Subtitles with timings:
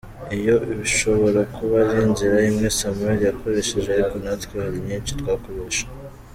[0.37, 5.85] Iyo ishobora kuba ari inzira imwe Samuel yakoresheje ariko natwe hari nyinshi twakoresha.